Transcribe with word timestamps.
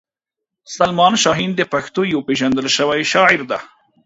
سلما 0.75 1.09
شاهین 1.23 1.51
د 1.55 1.61
پښتنو 1.73 2.01
یوه 2.13 2.25
پېژندل 2.27 2.67
شوې 2.77 3.01
شاعره 3.11 3.45
ده. 3.51 3.59